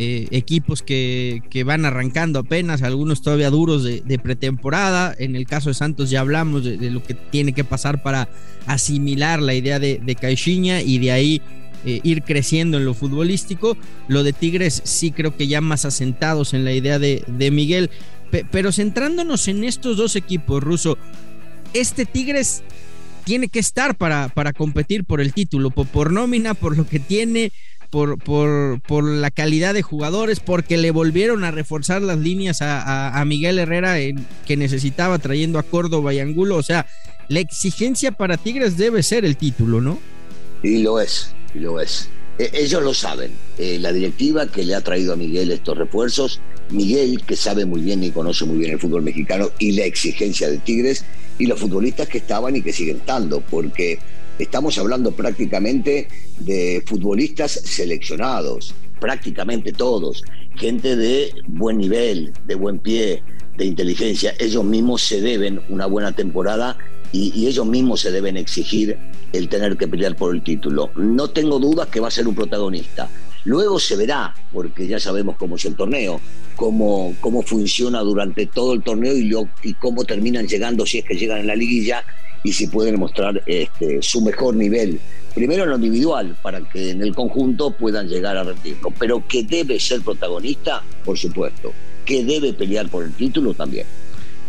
eh, 0.00 0.28
equipos 0.30 0.82
que, 0.82 1.42
que, 1.50 1.64
van 1.64 1.84
arrancando 1.84 2.38
apenas, 2.38 2.82
algunos 2.82 3.20
todavía 3.20 3.50
duros 3.50 3.82
de, 3.82 4.20
pretemporada. 4.22 5.12
En 5.18 5.34
el 5.34 5.44
caso 5.44 5.70
de 5.70 5.74
Santos 5.74 6.08
ya 6.08 6.20
hablamos 6.20 6.62
de, 6.62 6.90
lo 6.90 7.02
que 7.02 7.14
tiene 7.14 7.52
que 7.52 7.64
pasar 7.64 8.00
para 8.00 8.28
asimilar 8.66 9.42
la 9.42 9.54
idea 9.54 9.80
de, 9.80 10.00
de 10.00 10.14
Caixinha 10.14 10.82
y 10.82 10.98
de 10.98 11.10
ahí 11.10 11.42
eh, 11.84 12.00
ir 12.04 12.22
creciendo 12.22 12.76
en 12.78 12.84
lo 12.84 12.94
futbolístico. 12.94 13.76
Lo 14.06 14.22
de 14.22 14.32
Tigres 14.32 14.82
sí 14.84 15.10
creo 15.10 15.36
que 15.36 15.48
ya 15.48 15.60
más 15.60 15.84
asentados 15.84 16.54
en 16.54 16.64
la 16.64 16.72
idea 16.72 16.98
de, 16.98 17.50
Miguel. 17.52 17.90
pero 18.52 18.70
centrándonos 18.70 19.48
en 19.48 19.64
estos 19.64 19.96
dos 19.96 20.14
equipos, 20.14 20.62
Ruso, 20.62 20.96
este 21.74 22.04
Tigres 22.04 22.62
tiene 23.24 23.48
que 23.48 23.58
estar 23.58 23.96
para, 23.96 24.28
para 24.28 24.52
competir 24.52 25.04
por 25.04 25.20
el 25.20 25.32
título, 25.32 25.70
por 25.70 26.12
nómina, 26.12 26.54
por 26.54 26.76
lo 26.76 26.86
que 26.86 26.98
tiene, 26.98 27.52
por, 27.90 28.18
por, 28.18 28.80
por, 28.82 29.04
la 29.04 29.30
calidad 29.30 29.74
de 29.74 29.82
jugadores, 29.82 30.40
porque 30.40 30.76
le 30.76 30.90
volvieron 30.90 31.44
a 31.44 31.50
reforzar 31.50 32.02
las 32.02 32.18
líneas 32.18 32.58
a, 32.60 33.22
Miguel 33.26 33.58
Herrera 33.58 33.96
que 34.46 34.56
necesitaba 34.56 35.18
trayendo 35.18 35.58
a 35.58 35.62
Córdoba 35.62 36.14
y 36.14 36.20
Angulo. 36.20 36.56
O 36.56 36.62
sea, 36.62 36.86
la 37.28 37.40
exigencia 37.40 38.12
para 38.12 38.36
Tigres 38.36 38.76
debe 38.76 39.02
ser 39.02 39.24
el 39.24 39.36
título, 39.36 39.80
¿no? 39.80 39.98
Y 40.62 40.78
lo 40.78 41.00
es, 41.00 41.34
y 41.54 41.60
lo 41.60 41.80
es. 41.80 42.08
E, 42.38 42.50
ellos 42.54 42.82
lo 42.82 42.94
saben. 42.94 43.32
Eh, 43.58 43.78
la 43.78 43.92
directiva 43.92 44.46
que 44.46 44.64
le 44.64 44.74
ha 44.74 44.80
traído 44.80 45.12
a 45.12 45.16
Miguel 45.16 45.50
estos 45.50 45.76
refuerzos, 45.76 46.40
Miguel 46.70 47.22
que 47.24 47.36
sabe 47.36 47.64
muy 47.64 47.80
bien 47.80 48.02
y 48.04 48.10
conoce 48.10 48.44
muy 48.44 48.58
bien 48.58 48.72
el 48.72 48.78
fútbol 48.78 49.02
mexicano 49.02 49.50
y 49.58 49.72
la 49.72 49.84
exigencia 49.84 50.48
de 50.48 50.58
Tigres, 50.58 51.04
y 51.38 51.46
los 51.46 51.60
futbolistas 51.60 52.08
que 52.08 52.18
estaban 52.18 52.56
y 52.56 52.62
que 52.62 52.72
siguen 52.72 52.96
estando, 52.96 53.40
porque 53.40 53.98
Estamos 54.38 54.78
hablando 54.78 55.10
prácticamente 55.10 56.06
de 56.38 56.80
futbolistas 56.86 57.50
seleccionados, 57.50 58.72
prácticamente 59.00 59.72
todos, 59.72 60.22
gente 60.54 60.94
de 60.94 61.32
buen 61.48 61.78
nivel, 61.78 62.32
de 62.46 62.54
buen 62.54 62.78
pie, 62.78 63.22
de 63.56 63.64
inteligencia. 63.64 64.34
Ellos 64.38 64.64
mismos 64.64 65.02
se 65.02 65.20
deben 65.20 65.60
una 65.68 65.86
buena 65.86 66.12
temporada 66.12 66.78
y, 67.10 67.48
ellos 67.48 67.66
mismos 67.66 68.00
se 68.00 68.12
deben 68.12 68.36
exigir 68.36 68.96
el 69.32 69.48
tener 69.48 69.76
que 69.76 69.88
pelear 69.88 70.14
por 70.14 70.32
el 70.32 70.44
título. 70.44 70.92
No 70.94 71.28
tengo 71.30 71.58
dudas 71.58 71.88
que 71.88 71.98
va 71.98 72.06
a 72.06 72.12
ser 72.12 72.28
un 72.28 72.36
protagonista. 72.36 73.10
Luego 73.44 73.80
se 73.80 73.96
verá, 73.96 74.34
porque 74.52 74.86
ya 74.86 75.00
sabemos 75.00 75.36
cómo 75.36 75.56
es 75.56 75.64
el 75.64 75.74
torneo, 75.74 76.20
cómo, 76.54 77.14
cómo 77.20 77.42
funciona 77.42 78.00
durante 78.00 78.46
todo 78.46 78.74
el 78.74 78.82
torneo 78.82 79.16
y, 79.16 79.32
y 79.64 79.74
cómo 79.74 80.04
terminan 80.04 80.46
llegando, 80.46 80.86
si 80.86 80.98
es 80.98 81.04
que 81.04 81.16
llegan 81.16 81.40
en 81.40 81.46
la 81.48 81.56
liguilla, 81.56 82.04
y 82.44 82.52
si 82.52 82.66
pueden 82.66 82.98
mostrar 82.98 83.42
este, 83.46 84.02
su 84.02 84.20
mejor 84.20 84.54
nivel, 84.54 85.00
primero 85.34 85.64
en 85.64 85.70
lo 85.70 85.76
individual, 85.76 86.36
para 86.42 86.60
que 86.60 86.90
en 86.90 87.02
el 87.02 87.14
conjunto 87.14 87.70
puedan 87.70 88.08
llegar 88.08 88.36
a 88.36 88.44
rendirlo, 88.44 88.92
pero 88.98 89.26
que 89.26 89.44
debe 89.44 89.78
ser 89.80 90.02
protagonista, 90.02 90.82
por 91.04 91.18
supuesto, 91.18 91.72
que 92.04 92.24
debe 92.24 92.52
pelear 92.52 92.88
por 92.88 93.04
el 93.04 93.12
título 93.12 93.54
también. 93.54 93.86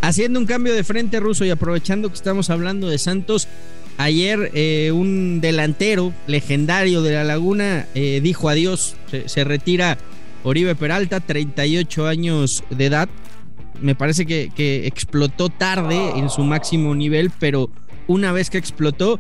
Haciendo 0.02 0.40
un 0.40 0.46
cambio 0.46 0.74
de 0.74 0.84
frente 0.84 1.20
ruso 1.20 1.44
y 1.44 1.50
aprovechando 1.50 2.08
que 2.10 2.16
estamos 2.16 2.50
hablando 2.50 2.88
de 2.88 2.98
Santos, 2.98 3.48
Ayer 4.00 4.52
eh, 4.54 4.94
un 4.94 5.42
delantero 5.42 6.14
legendario 6.26 7.02
de 7.02 7.16
la 7.16 7.26
Laguna 7.26 7.86
eh, 7.96 8.22
dijo 8.24 8.48
adiós, 8.48 8.96
se, 9.26 9.44
retira 9.44 9.98
Oribe 10.44 10.74
Peralta, 10.74 11.20
38 11.20 12.08
años 12.08 12.64
de 12.70 12.86
edad. 12.86 13.10
Me 13.82 13.96
parece 13.96 14.26
que, 14.26 14.88
explotó 14.88 15.50
tarde 15.50 16.12
en 16.18 16.30
su 16.30 16.44
máximo 16.44 16.96
nivel, 16.96 17.32
pero 17.40 17.70
una 18.08 18.32
vez 18.32 18.50
que 18.50 18.58
explotó, 18.58 19.20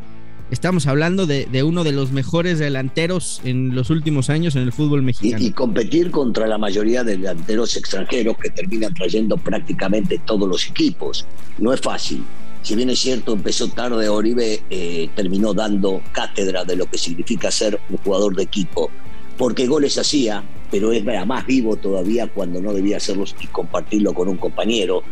estamos 0.52 0.88
hablando 0.88 1.26
de, 1.26 1.64
uno 1.64 1.84
de 1.84 1.92
los 1.92 2.12
mejores 2.12 2.60
delanteros 2.60 3.42
en 3.44 3.76
los 3.76 3.90
últimos 3.90 4.30
años 4.30 4.56
en 4.56 4.64
el 4.64 4.72
fútbol 4.72 5.02
mexicano. 5.02 5.44
y, 5.44 5.52
competir 5.52 6.12
contra 6.12 6.48
la 6.48 6.58
mayoría 6.58 7.04
de 7.04 7.18
delanteros 7.18 7.78
extranjeros 7.78 8.38
que 8.38 8.50
terminan 8.50 8.94
trayendo 8.94 9.38
prácticamente 9.38 10.20
todos 10.26 10.48
los 10.48 10.68
equipos. 10.68 11.26
No 11.58 11.74
es 11.74 11.82
fácil 11.82 12.24
si 12.62 12.76
bien 12.76 12.90
es 12.90 13.00
cierto, 13.00 13.34
empezó 13.34 13.70
tarde, 13.70 14.10
Oribe 14.10 14.62
eh, 14.70 15.10
terminó 15.16 15.54
dando 15.54 16.02
cátedra 16.12 16.66
de 16.66 16.76
lo 16.76 16.86
que 16.88 16.98
significa 16.98 17.52
ser 17.52 17.80
un 17.90 17.98
jugador 17.98 18.36
de 18.36 18.44
equipo, 18.44 18.92
porque 19.38 19.66
goles 19.66 19.98
hacía, 19.98 20.44
pero 20.70 20.92
era 20.92 21.26
más 21.26 21.46
vivo 21.46 21.76
todavía 21.76 22.28
cuando 22.28 22.62
no 22.62 22.74
debía 22.74 22.98
hacerlos 22.98 23.36
y 23.40 23.48
compartirlo 23.48 24.14
con 24.14 24.28
un 24.28 24.38
compañero, 24.38 25.04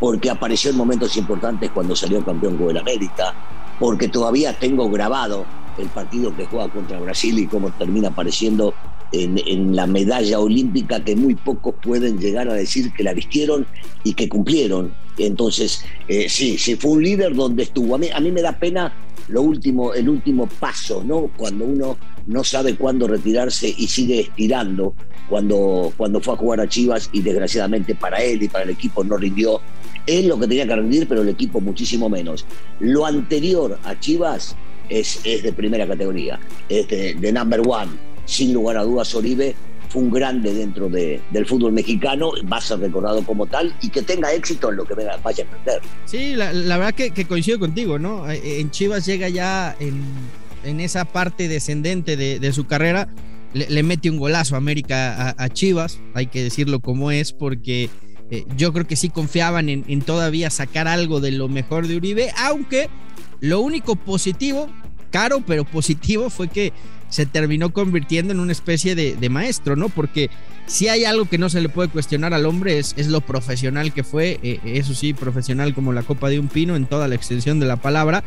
porque 0.00 0.30
apareció 0.30 0.70
en 0.70 0.76
momentos 0.76 1.16
importantes 1.16 1.70
cuando 1.70 1.94
salió 1.94 2.24
campeón 2.24 2.56
con 2.56 2.70
el 2.70 2.78
América, 2.78 3.34
porque 3.78 4.08
todavía 4.08 4.58
tengo 4.58 4.90
grabado 4.90 5.46
el 5.78 5.88
partido 5.88 6.34
que 6.36 6.46
juega 6.46 6.68
contra 6.68 7.00
Brasil 7.00 7.38
y 7.38 7.46
cómo 7.46 7.70
termina 7.72 8.08
apareciendo 8.08 8.74
en, 9.22 9.76
la 9.76 9.86
medalla 9.86 10.40
olímpica 10.40 11.04
que 11.04 11.16
muy 11.16 11.34
pocos 11.34 11.74
pueden 11.82 12.18
llegar 12.18 12.48
a 12.48 12.54
decir 12.54 12.92
que 12.92 13.02
la 13.02 13.14
vistieron 13.14 13.66
y 14.02 14.14
que 14.14 14.28
cumplieron. 14.28 14.94
Entonces, 15.18 15.84
eh, 16.08 16.28
sí, 16.28 16.58
sí, 16.58 16.76
fue 16.76 16.92
un 16.92 17.02
líder 17.02 17.34
donde 17.34 17.64
estuvo. 17.64 17.94
A 17.94 17.98
mí, 17.98 18.08
a 18.12 18.20
mí 18.20 18.32
me 18.32 18.42
da 18.42 18.58
pena 18.58 18.92
lo 19.28 19.42
último, 19.42 19.94
el 19.94 20.08
último 20.08 20.46
paso, 20.46 21.02
¿no? 21.04 21.30
Cuando 21.36 21.64
uno 21.64 21.96
no 22.26 22.44
sabe 22.44 22.76
cuándo 22.76 23.06
retirarse 23.06 23.72
y 23.76 23.86
sigue 23.86 24.20
estirando, 24.20 24.94
cuando, 25.28 25.92
cuando 25.96 26.20
fue 26.20 26.34
a 26.34 26.36
jugar 26.36 26.60
a 26.60 26.68
Chivas 26.68 27.08
y 27.12 27.22
desgraciadamente 27.22 27.94
para 27.94 28.22
él 28.22 28.42
y 28.42 28.48
para 28.48 28.64
el 28.64 28.70
equipo 28.70 29.04
no 29.04 29.16
rindió. 29.16 29.60
Él 30.06 30.28
lo 30.28 30.38
que 30.38 30.46
tenía 30.46 30.66
que 30.66 30.76
rendir, 30.76 31.08
pero 31.08 31.22
el 31.22 31.28
equipo 31.28 31.60
muchísimo 31.60 32.08
menos. 32.08 32.44
Lo 32.80 33.06
anterior 33.06 33.78
a 33.84 33.98
Chivas 33.98 34.56
es, 34.88 35.20
es 35.24 35.42
de 35.42 35.52
primera 35.52 35.86
categoría, 35.86 36.38
es 36.68 36.88
de 36.88 37.32
number 37.32 37.62
one 37.66 38.13
sin 38.24 38.52
lugar 38.52 38.76
a 38.76 38.82
dudas, 38.82 39.14
Oribe 39.14 39.54
fue 39.94 40.02
un 40.02 40.10
grande 40.10 40.52
dentro 40.52 40.88
del 40.88 41.46
fútbol 41.46 41.72
mexicano, 41.72 42.32
va 42.52 42.56
a 42.56 42.60
ser 42.60 42.80
recordado 42.80 43.24
como 43.24 43.46
tal 43.46 43.72
y 43.80 43.90
que 43.90 44.02
tenga 44.02 44.32
éxito 44.32 44.70
en 44.70 44.76
lo 44.76 44.84
que 44.84 44.94
vaya 44.94 45.12
a 45.12 45.16
aprender. 45.46 45.80
Sí, 46.04 46.34
la, 46.34 46.50
verdad 46.50 46.94
que, 46.94 47.24
coincido 47.26 47.60
contigo, 47.60 47.96
¿no? 47.96 48.28
Eh, 48.28 48.58
en 48.58 48.72
Chivas 48.72 49.06
llega 49.06 49.28
ya 49.28 49.76
en, 49.78 50.80
esa 50.80 51.04
parte 51.04 51.46
descendente 51.46 52.16
de, 52.16 52.52
su 52.52 52.66
carrera, 52.66 53.06
le, 53.52 53.82
mete 53.84 54.10
un 54.10 54.18
golazo 54.18 54.56
a 54.56 54.58
América 54.58 55.32
a, 55.38 55.48
Chivas, 55.48 56.00
hay 56.14 56.26
que 56.26 56.42
decirlo 56.42 56.80
como 56.80 57.12
es, 57.12 57.32
porque 57.32 57.88
eh, 58.32 58.44
yo 58.56 58.72
creo 58.72 58.88
que 58.88 58.96
sí 58.96 59.10
confiaban 59.10 59.68
en, 59.68 59.84
en 59.86 60.00
todavía 60.00 60.50
sacar 60.50 60.88
algo 60.88 61.20
de 61.20 61.30
lo 61.30 61.48
mejor 61.48 61.86
de 61.86 61.96
Uribe, 61.96 62.32
aunque 62.36 62.88
lo 63.38 63.60
único 63.60 63.94
positivo, 63.94 64.68
caro 65.10 65.40
pero 65.46 65.64
positivo, 65.64 66.30
fue 66.30 66.48
que 66.48 66.72
se 67.14 67.26
terminó 67.26 67.72
convirtiendo 67.72 68.32
en 68.32 68.40
una 68.40 68.50
especie 68.50 68.96
de, 68.96 69.28
maestro, 69.28 69.76
¿no? 69.76 69.88
Porque 69.88 70.30
si 70.66 70.88
hay 70.88 71.04
algo 71.04 71.26
que 71.26 71.38
no 71.38 71.48
se 71.48 71.60
le 71.60 71.68
puede 71.68 71.88
cuestionar 71.88 72.34
al 72.34 72.44
hombre 72.44 72.80
es, 72.80 72.92
es 72.96 73.06
lo 73.06 73.20
profesional 73.20 73.92
que 73.92 74.02
fue, 74.02 74.40
eh, 74.42 74.58
eso 74.64 74.94
sí, 74.94 75.14
profesional 75.14 75.74
como 75.74 75.92
la 75.92 76.02
copa 76.02 76.28
de 76.28 76.40
un 76.40 76.48
pino 76.48 76.74
en 76.74 76.86
toda 76.86 77.06
la 77.06 77.14
extensión 77.14 77.60
de 77.60 77.66
la 77.66 77.76
palabra. 77.76 78.24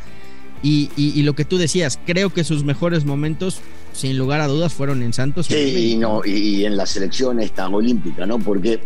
Y, 0.63 1.22
lo 1.24 1.34
que 1.34 1.44
tú 1.44 1.58
decías, 1.58 2.00
creo 2.06 2.29
que 2.29 2.46
sus 2.46 2.63
mejores 2.63 3.03
momentos, 3.03 3.60
sin 3.91 4.17
lugar 4.17 4.39
a 4.39 4.48
dudas, 4.48 4.74
fueron 4.74 5.03
en 5.03 5.12
Santos. 5.12 5.48
Sí, 5.48 5.91
y, 5.91 5.98
no, 5.98 6.22
y 6.24 6.63
en 6.63 6.77
la 6.77 6.86
selección 6.86 7.41
esta 7.41 7.67
olímpica, 7.67 8.25
¿no? 8.25 8.39
Porque 8.39 8.79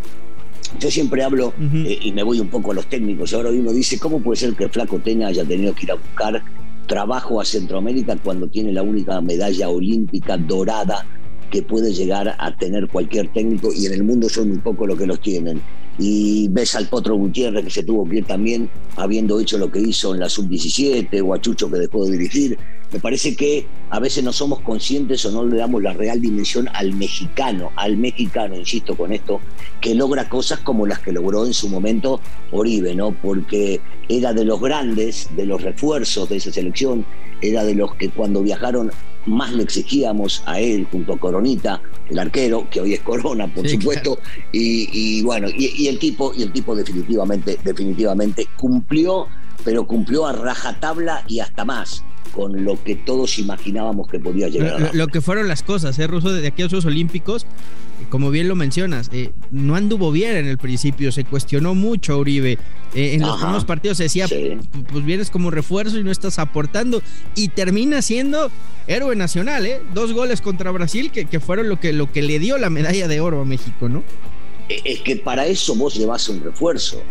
yo 0.79 0.89
siempre 0.89 1.24
hablo 1.24 1.53
eh, 1.86 2.00
y 2.01 2.12
me 2.12 2.24
voy 2.24 2.39
un 2.39 2.50
poco 2.50 2.72
a 2.72 2.74
los 2.74 2.88
técnicos. 2.88 3.36
Ahora 3.36 3.51
uno 3.51 3.72
dice, 3.72 4.00
¿cómo 4.00 4.20
puede 4.20 4.38
ser 4.38 4.55
que 4.55 4.63
el 4.63 4.72
Flaco 4.72 4.98
Tena 4.98 5.27
haya 5.27 5.46
tenido 5.46 5.75
que 5.75 5.84
ir 5.86 5.91
a 5.91 5.96
buscar 5.96 6.43
trabajo 6.85 7.41
a 7.41 7.45
Centroamérica 7.45 8.17
cuando 8.17 8.50
tiene 8.50 8.73
la 8.73 8.83
única 8.83 9.21
medalla 9.21 9.69
olímpica 9.69 10.38
dorada 10.38 11.07
que 11.50 11.63
puede 11.63 11.93
llegar 11.93 12.35
a 12.39 12.55
tener 12.57 12.89
cualquier 12.89 13.31
técnico 13.31 13.71
y 13.73 13.85
en 13.85 13.93
el 13.93 14.03
mundo 14.03 14.29
son 14.29 14.50
muy 14.50 14.59
pocos 14.59 14.88
los 14.88 14.97
que 14.97 15.07
los 15.07 15.21
tienen 15.21 15.65
y 16.03 16.48
ves 16.48 16.74
al 16.74 16.88
Potro 16.88 17.15
Gutiérrez 17.15 17.63
que 17.63 17.70
se 17.70 17.84
tuvo 17.84 18.10
que 18.10 18.17
ir 18.17 18.25
también 18.25 18.72
habiendo 18.96 19.39
hecho 19.39 19.60
lo 19.60 19.70
que 19.70 19.79
hizo 19.79 20.15
en 20.15 20.22
la 20.22 20.29
sub-17 20.29 21.22
o 21.24 21.36
a 21.36 21.39
Chucho 21.39 21.70
que 21.70 21.77
dejó 21.77 22.05
de 22.05 22.13
dirigir. 22.13 22.58
Me 22.91 23.00
parece 23.00 23.36
que 23.36 23.67
a 23.91 24.00
veces 24.00 24.24
no 24.24 24.34
somos 24.34 24.62
conscientes 24.62 25.24
o 25.25 25.31
no 25.31 25.46
le 25.46 25.58
damos 25.58 25.84
la 25.84 25.93
real 25.93 26.20
dimensión 26.20 26.67
al 26.74 26.93
mexicano, 26.93 27.70
al 27.75 27.98
mexicano, 27.98 28.55
insisto 28.55 28.98
con 28.98 29.13
esto, 29.13 29.41
que 29.79 29.93
logra 29.93 30.27
cosas 30.27 30.60
como 30.62 30.88
las 30.88 31.00
que 31.00 31.12
logró 31.12 31.46
en 31.46 31.53
su 31.53 31.70
momento 31.70 32.20
Oribe, 32.51 32.96
¿no? 32.96 33.12
Porque 33.22 33.79
era 34.10 34.34
de 34.34 34.43
los 34.43 34.60
grandes, 34.60 35.29
de 35.36 35.46
los 35.46 35.62
refuerzos 35.62 36.27
de 36.29 36.38
esa 36.38 36.51
selección, 36.51 37.05
era 37.43 37.63
de 37.63 37.75
los 37.75 37.93
que 37.96 38.10
cuando 38.10 38.41
viajaron 38.41 38.91
más 39.25 39.53
le 39.53 39.63
exigíamos 39.63 40.43
a 40.45 40.59
él 40.59 40.87
junto 40.91 41.13
a 41.13 41.19
Coronita, 41.19 41.81
el 42.09 42.19
arquero, 42.19 42.69
que 42.69 42.81
hoy 42.81 42.93
es 42.93 43.01
Corona, 43.01 43.47
por 43.53 43.67
supuesto, 43.67 44.19
y, 44.51 45.21
bueno, 45.23 45.47
y, 45.49 45.87
el 45.87 45.99
tipo, 45.99 46.33
y 46.35 46.43
el 46.43 46.51
tipo 46.51 46.75
definitivamente, 46.75 47.57
definitivamente 47.63 48.47
cumplió, 48.57 49.27
pero 49.63 49.85
cumplió 49.85 50.25
a 50.25 50.33
rajatabla 50.33 51.23
y 51.27 51.39
hasta 51.39 51.65
más 51.65 52.03
con 52.33 52.63
lo 52.63 52.81
que 52.81 52.95
todos 52.95 53.39
imaginábamos 53.39 54.07
que 54.07 54.19
podía 54.19 54.47
llegar. 54.47 54.79
Lo, 54.79 54.93
lo 54.93 55.07
que 55.07 55.21
fueron 55.21 55.47
las 55.47 55.63
cosas, 55.63 55.97
¿eh, 55.99 56.07
Ruso? 56.07 56.31
De 56.31 56.47
aquellos 56.47 56.71
Juegos 56.71 56.85
Olímpicos, 56.85 57.45
como 58.09 58.29
bien 58.29 58.47
lo 58.47 58.55
mencionas, 58.55 59.09
eh, 59.13 59.31
no 59.51 59.75
anduvo 59.75 60.11
bien 60.11 60.35
en 60.35 60.47
el 60.47 60.57
principio, 60.57 61.11
se 61.11 61.23
cuestionó 61.23 61.75
mucho 61.75 62.13
a 62.13 62.17
Uribe. 62.17 62.57
Eh, 62.93 63.13
en 63.13 63.21
los 63.21 63.37
primeros 63.37 63.65
partidos 63.65 63.97
se 63.97 64.03
decía, 64.03 64.27
pues 64.91 65.05
vienes 65.05 65.29
como 65.29 65.51
refuerzo 65.51 65.97
y 65.97 66.03
no 66.03 66.11
estás 66.11 66.39
aportando. 66.39 67.01
Y 67.35 67.49
termina 67.49 68.01
siendo 68.01 68.51
héroe 68.87 69.15
nacional, 69.15 69.65
¿eh? 69.65 69.81
Dos 69.93 70.13
goles 70.13 70.41
contra 70.41 70.71
Brasil 70.71 71.11
que, 71.11 71.25
que 71.25 71.39
fueron 71.39 71.69
lo 71.69 71.79
que, 71.79 71.93
lo 71.93 72.11
que 72.11 72.21
le 72.21 72.39
dio 72.39 72.57
la 72.57 72.69
medalla 72.69 73.07
de 73.07 73.21
oro 73.21 73.41
a 73.41 73.45
México, 73.45 73.87
¿no? 73.87 74.03
E, 74.69 74.81
es 74.85 75.01
que 75.01 75.17
para 75.17 75.45
eso 75.45 75.75
vos 75.75 75.95
llevas 75.95 76.27
un 76.29 76.43
refuerzo. 76.43 77.01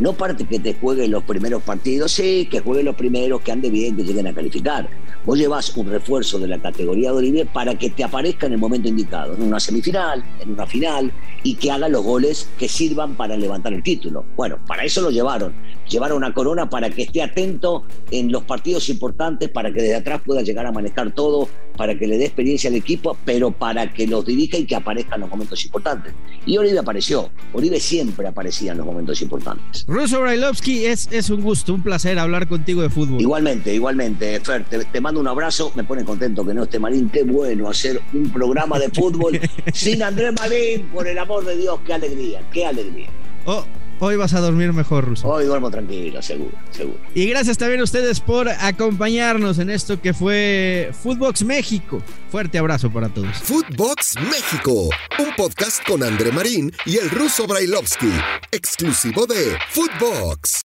No 0.00 0.14
parte 0.14 0.46
que 0.46 0.58
te 0.58 0.72
jueguen 0.72 1.10
los 1.10 1.22
primeros 1.24 1.62
partidos, 1.62 2.12
sí, 2.12 2.48
que 2.50 2.60
jueguen 2.60 2.86
los 2.86 2.96
primeros, 2.96 3.42
que 3.42 3.52
ande 3.52 3.68
bien, 3.68 3.94
que 3.94 4.02
lleguen 4.02 4.26
a 4.26 4.32
calificar. 4.32 4.88
Vos 5.26 5.38
llevas 5.38 5.76
un 5.76 5.90
refuerzo 5.90 6.38
de 6.38 6.48
la 6.48 6.58
categoría 6.58 7.10
de 7.10 7.18
Olivier 7.18 7.46
para 7.46 7.74
que 7.74 7.90
te 7.90 8.02
aparezca 8.02 8.46
en 8.46 8.54
el 8.54 8.58
momento 8.58 8.88
indicado, 8.88 9.34
en 9.34 9.42
una 9.42 9.60
semifinal, 9.60 10.24
en 10.40 10.52
una 10.52 10.66
final, 10.66 11.12
y 11.42 11.54
que 11.54 11.70
haga 11.70 11.90
los 11.90 12.02
goles 12.02 12.48
que 12.58 12.66
sirvan 12.66 13.14
para 13.14 13.36
levantar 13.36 13.74
el 13.74 13.82
título. 13.82 14.24
Bueno, 14.36 14.58
para 14.66 14.84
eso 14.84 15.02
lo 15.02 15.10
llevaron. 15.10 15.52
Llevaron 15.90 16.22
a 16.22 16.32
Corona 16.32 16.70
para 16.70 16.88
que 16.88 17.02
esté 17.02 17.20
atento 17.20 17.84
en 18.12 18.30
los 18.30 18.44
partidos 18.44 18.88
importantes, 18.88 19.48
para 19.48 19.72
que 19.72 19.82
desde 19.82 19.96
atrás 19.96 20.22
pueda 20.24 20.40
llegar 20.42 20.64
a 20.64 20.72
manejar 20.72 21.12
todo, 21.12 21.48
para 21.76 21.98
que 21.98 22.06
le 22.06 22.16
dé 22.16 22.26
experiencia 22.26 22.70
al 22.70 22.76
equipo, 22.76 23.16
pero 23.24 23.50
para 23.50 23.92
que 23.92 24.06
los 24.06 24.24
dirija 24.24 24.56
y 24.56 24.66
que 24.66 24.76
aparezca 24.76 25.16
en 25.16 25.22
los 25.22 25.30
momentos 25.30 25.64
importantes. 25.64 26.14
Y 26.46 26.56
Oribe 26.56 26.78
apareció. 26.78 27.30
Oribe 27.52 27.80
siempre 27.80 28.28
aparecía 28.28 28.72
en 28.72 28.78
los 28.78 28.86
momentos 28.86 29.20
importantes. 29.20 29.84
Russo 29.88 30.20
Brailovsky, 30.20 30.86
es, 30.86 31.08
es 31.10 31.28
un 31.28 31.40
gusto, 31.40 31.74
un 31.74 31.82
placer 31.82 32.18
hablar 32.18 32.48
contigo 32.48 32.82
de 32.82 32.90
fútbol. 32.90 33.20
Igualmente, 33.20 33.74
igualmente, 33.74 34.38
Fer, 34.40 34.64
te, 34.64 35.00
mando 35.00 35.20
un 35.20 35.28
abrazo, 35.28 35.72
me 35.74 35.82
pone 35.82 36.04
contento 36.04 36.46
que 36.46 36.54
no 36.54 36.62
esté 36.62 36.78
Marín, 36.78 37.08
qué 37.08 37.24
bueno 37.24 37.68
hacer 37.68 38.00
un 38.12 38.30
programa 38.30 38.78
de 38.78 38.88
fútbol 38.90 39.40
sin 39.72 40.02
Andrés 40.02 40.32
Marín, 40.38 40.86
por 40.92 41.08
el 41.08 41.18
amor 41.18 41.44
de 41.44 41.56
Dios, 41.56 41.80
qué 41.84 41.94
alegría, 41.94 42.42
qué 42.52 42.66
alegría. 42.66 43.08
Oh, 43.46 43.64
hoy 44.00 44.16
vas 44.16 44.34
a 44.34 44.40
dormir 44.40 44.72
mejor, 44.72 45.04
Russo. 45.06 45.28
Hoy 45.28 45.44
duermo 45.46 45.70
tranquilo, 45.70 46.20
seguro, 46.20 46.56
seguro. 46.70 46.98
Y 47.14 47.26
gracias 47.26 47.56
también 47.58 47.80
a 47.80 47.84
ustedes 47.84 48.20
por 48.20 48.48
acompañarnos 48.48 49.58
en 49.58 49.70
esto 49.70 50.00
que 50.00 50.12
fue 50.12 50.90
Footbox 51.02 51.44
México. 51.44 52.02
Fuerte 52.30 52.58
abrazo 52.58 52.90
para 52.90 53.08
todos. 53.08 53.36
Footbox 53.38 54.14
México, 54.22 54.90
un 55.18 55.34
podcast 55.36 55.86
con 55.86 56.02
André 56.02 56.32
Marín 56.32 56.72
y 56.84 56.98
el 56.98 57.10
ruso 57.10 57.46
Brailovsky, 57.46 58.12
exclusivo 58.50 59.26
de 59.26 59.56
Footbox. 59.70 60.58